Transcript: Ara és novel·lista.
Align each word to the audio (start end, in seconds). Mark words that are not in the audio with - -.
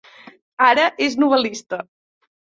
Ara 0.67 0.85
és 1.07 1.17
novel·lista. 1.23 1.79